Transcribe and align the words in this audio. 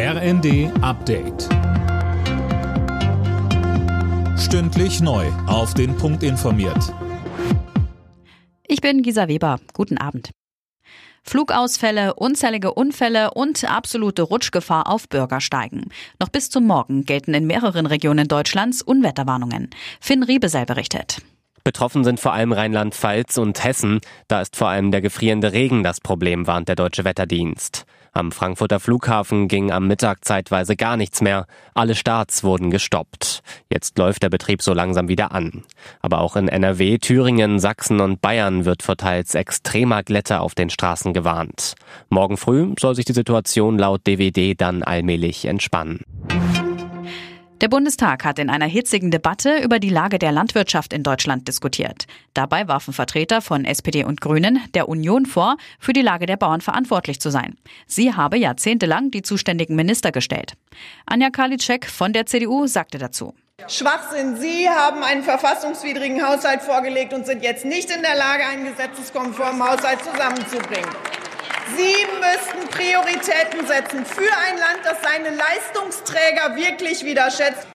RND 0.00 0.70
Update. 0.80 1.48
Stündlich 4.38 5.00
neu. 5.00 5.26
Auf 5.48 5.74
den 5.74 5.96
Punkt 5.96 6.22
informiert. 6.22 6.94
Ich 8.68 8.80
bin 8.80 9.02
Gisa 9.02 9.26
Weber. 9.26 9.58
Guten 9.72 9.98
Abend. 9.98 10.30
Flugausfälle, 11.24 12.14
unzählige 12.14 12.74
Unfälle 12.74 13.32
und 13.32 13.68
absolute 13.68 14.22
Rutschgefahr 14.22 14.86
auf 14.86 15.08
Bürgersteigen. 15.08 15.86
Noch 16.20 16.28
bis 16.28 16.48
zum 16.48 16.64
Morgen 16.64 17.04
gelten 17.04 17.34
in 17.34 17.48
mehreren 17.48 17.86
Regionen 17.86 18.28
Deutschlands 18.28 18.82
Unwetterwarnungen. 18.82 19.68
Finn 20.00 20.22
Riebesell 20.22 20.64
berichtet. 20.64 21.22
Betroffen 21.64 22.04
sind 22.04 22.20
vor 22.20 22.32
allem 22.34 22.52
Rheinland-Pfalz 22.52 23.36
und 23.36 23.64
Hessen. 23.64 23.98
Da 24.28 24.42
ist 24.42 24.54
vor 24.54 24.68
allem 24.68 24.92
der 24.92 25.00
gefrierende 25.00 25.52
Regen 25.52 25.82
das 25.82 26.00
Problem, 26.00 26.46
warnt 26.46 26.68
der 26.68 26.76
Deutsche 26.76 27.04
Wetterdienst. 27.04 27.84
Am 28.12 28.32
Frankfurter 28.32 28.80
Flughafen 28.80 29.48
ging 29.48 29.70
am 29.70 29.86
Mittag 29.86 30.24
zeitweise 30.24 30.76
gar 30.76 30.96
nichts 30.96 31.20
mehr. 31.20 31.46
Alle 31.74 31.94
Starts 31.94 32.44
wurden 32.44 32.70
gestoppt. 32.70 33.42
Jetzt 33.70 33.98
läuft 33.98 34.22
der 34.22 34.30
Betrieb 34.30 34.62
so 34.62 34.72
langsam 34.72 35.08
wieder 35.08 35.32
an. 35.32 35.64
Aber 36.00 36.20
auch 36.20 36.36
in 36.36 36.48
NRW, 36.48 36.98
Thüringen, 36.98 37.58
Sachsen 37.58 38.00
und 38.00 38.20
Bayern 38.20 38.64
wird 38.64 38.82
vor 38.82 38.96
teils 38.96 39.34
extremer 39.34 40.02
Glätte 40.02 40.40
auf 40.40 40.54
den 40.54 40.70
Straßen 40.70 41.12
gewarnt. 41.12 41.74
Morgen 42.08 42.36
früh 42.36 42.74
soll 42.78 42.94
sich 42.94 43.04
die 43.04 43.12
Situation 43.12 43.78
laut 43.78 44.06
DWD 44.06 44.60
dann 44.60 44.82
allmählich 44.82 45.44
entspannen. 45.44 46.00
Der 47.60 47.66
Bundestag 47.66 48.24
hat 48.24 48.38
in 48.38 48.50
einer 48.50 48.66
hitzigen 48.66 49.10
Debatte 49.10 49.58
über 49.58 49.80
die 49.80 49.88
Lage 49.88 50.20
der 50.20 50.30
Landwirtschaft 50.30 50.92
in 50.92 51.02
Deutschland 51.02 51.48
diskutiert. 51.48 52.06
Dabei 52.32 52.68
warfen 52.68 52.94
Vertreter 52.94 53.42
von 53.42 53.64
SPD 53.64 54.04
und 54.04 54.20
Grünen 54.20 54.60
der 54.74 54.88
Union 54.88 55.26
vor, 55.26 55.56
für 55.80 55.92
die 55.92 56.02
Lage 56.02 56.26
der 56.26 56.36
Bauern 56.36 56.60
verantwortlich 56.60 57.20
zu 57.20 57.30
sein. 57.30 57.56
Sie 57.88 58.14
habe 58.14 58.38
jahrzehntelang 58.38 59.10
die 59.10 59.22
zuständigen 59.22 59.74
Minister 59.74 60.12
gestellt. 60.12 60.52
Anja 61.04 61.30
Karliczek 61.30 61.86
von 61.90 62.12
der 62.12 62.26
CDU 62.26 62.68
sagte 62.68 62.98
dazu. 62.98 63.34
Schwachsinn. 63.66 64.36
Sie 64.36 64.68
haben 64.68 65.02
einen 65.02 65.24
verfassungswidrigen 65.24 66.24
Haushalt 66.24 66.62
vorgelegt 66.62 67.12
und 67.12 67.26
sind 67.26 67.42
jetzt 67.42 67.64
nicht 67.64 67.90
in 67.90 68.02
der 68.02 68.14
Lage, 68.14 68.46
einen 68.46 68.66
gesetzeskonformen 68.66 69.60
Haushalt 69.60 69.98
zusammenzubringen. 70.04 71.07
Sie 71.76 72.06
müssten 72.20 72.68
Prioritäten 72.70 73.66
setzen 73.66 74.04
für 74.04 74.20
ein 74.20 74.58
Land, 74.58 74.80
das 74.84 74.98
seine 75.02 75.36
Leistungsträger 75.36 76.56
wirklich 76.56 77.04
wieder 77.04 77.30
schätzt. 77.30 77.68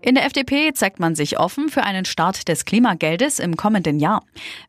In 0.00 0.14
der 0.14 0.24
FDP 0.24 0.72
zeigt 0.72 1.00
man 1.00 1.14
sich 1.14 1.38
offen 1.38 1.68
für 1.68 1.82
einen 1.82 2.04
Start 2.04 2.48
des 2.48 2.64
Klimageldes 2.64 3.40
im 3.40 3.56
kommenden 3.56 3.98
Jahr. 3.98 4.22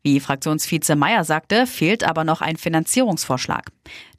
Wie 0.03 0.19
Fraktionsvize 0.19 0.95
Meyer 0.95 1.23
sagte, 1.23 1.66
fehlt 1.67 2.03
aber 2.03 2.23
noch 2.23 2.41
ein 2.41 2.58
Finanzierungsvorschlag. 2.58 3.69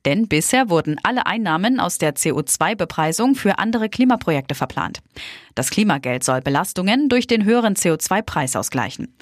Denn 0.07 0.29
bisher 0.29 0.71
wurden 0.71 0.99
alle 1.03 1.27
Einnahmen 1.27 1.79
aus 1.81 1.99
der 1.99 2.15
CO2-Bepreisung 2.15 3.35
für 3.35 3.59
andere 3.59 3.89
Klimaprojekte 3.89 4.55
verplant. 4.55 5.01
Das 5.55 5.71
Klimageld 5.71 6.25
soll 6.25 6.41
Belastungen 6.41 7.09
durch 7.09 7.27
den 7.27 7.45
höheren 7.45 7.75
CO2-Preis 7.75 8.57
ausgleichen. 8.57 9.15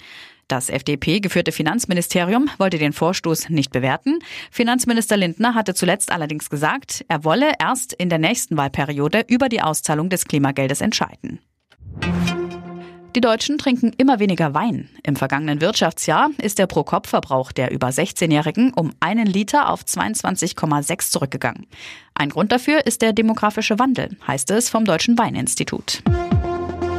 Das 0.48 0.70
FDP-geführte 0.70 1.52
Finanzministerium 1.52 2.48
wollte 2.56 2.78
den 2.78 2.94
Vorstoß 2.94 3.50
nicht 3.50 3.70
bewerten. 3.70 4.18
Finanzminister 4.50 5.18
Lindner 5.18 5.54
hatte 5.54 5.74
zuletzt 5.74 6.10
allerdings 6.10 6.48
gesagt, 6.48 7.04
er 7.08 7.22
wolle 7.22 7.52
erst 7.60 7.92
in 7.92 8.08
der 8.08 8.18
nächsten 8.18 8.56
Wahlperiode 8.56 9.24
über 9.28 9.50
die 9.50 9.60
Auszahlung 9.60 10.08
des 10.08 10.24
Klimageldes 10.24 10.80
entscheiden. 10.80 11.40
Die 13.14 13.20
Deutschen 13.20 13.58
trinken 13.58 13.92
immer 13.98 14.20
weniger 14.20 14.54
Wein. 14.54 14.88
Im 15.02 15.16
vergangenen 15.16 15.60
Wirtschaftsjahr 15.60 16.30
ist 16.40 16.58
der 16.58 16.66
Pro-Kopf-Verbrauch 16.66 17.52
der 17.52 17.70
über 17.70 17.88
16-Jährigen 17.88 18.72
um 18.74 18.92
einen 19.00 19.26
Liter 19.26 19.70
auf 19.70 19.82
22,6 19.82 21.10
zurückgegangen. 21.10 21.66
Ein 22.14 22.30
Grund 22.30 22.52
dafür 22.52 22.86
ist 22.86 23.02
der 23.02 23.12
demografische 23.12 23.78
Wandel, 23.78 24.16
heißt 24.26 24.50
es 24.52 24.70
vom 24.70 24.84
Deutschen 24.84 25.18
Weininstitut. 25.18 26.02